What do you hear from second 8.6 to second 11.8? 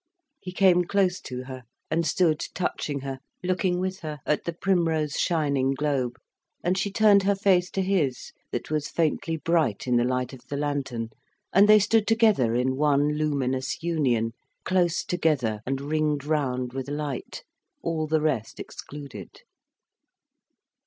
was faintly bright in the light of the lantern, and they